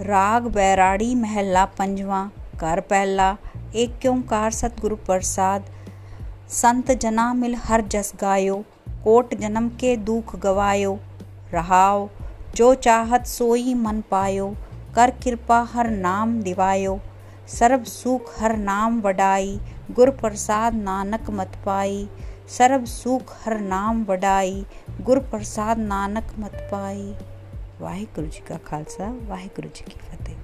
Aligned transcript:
राग 0.00 0.42
बैराड़ी 0.42 1.14
महला 1.14 1.64
पंजवा 1.64 2.30
कर 2.60 2.80
पहला, 2.80 3.36
एक 3.74 4.06
ओंकार 4.06 4.50
सतगुरु 4.50 4.96
प्रसाद। 4.96 5.64
संत 6.48 6.92
जना 6.92 7.34
मिल 7.34 7.54
हर 7.54 7.80
जस 7.80 8.12
गायो, 8.20 8.64
कोट 9.04 9.34
जन्म 9.34 9.68
के 9.68 9.96
दुख 9.96 10.36
गवायो। 10.36 10.98
रहाओ, 11.52 12.08
जो 12.54 12.74
चाहत 12.74 13.26
सोई 13.26 13.74
मन 13.74 14.02
पायो, 14.10 14.56
कर 14.94 15.10
कृपा 15.10 15.60
हर 15.72 15.90
नाम 15.90 16.42
दिवायो। 16.42 17.00
सर्व 17.48 17.84
सुख 17.84 18.40
हर 18.40 18.56
नाम 18.56 19.00
वडाई, 19.00 19.60
गुर 19.90 20.10
प्रसाद 20.10 20.74
नानक 20.74 21.30
मत 21.30 21.52
पाई। 21.64 22.08
सर्व 22.48 22.84
सुख 22.84 23.34
हर 23.46 23.60
नाम 23.60 24.04
वडाई, 24.04 24.66
गुर 25.00 25.18
प्रसाद 25.18 25.78
नानक 25.78 26.26
मत 26.38 26.68
पाई। 26.72 27.14
ਵਾਹਿਗੁਰੂ 27.81 28.27
ਜੀ 28.27 28.41
ਕਾ 28.47 28.57
ਖਾਲਸਾ 28.65 29.11
ਵਾਹਿਗੁਰੂ 29.27 29.69
ਜੀ 29.75 29.83
ਕੀ 29.83 29.99
ਫਤਿਹ 30.11 30.35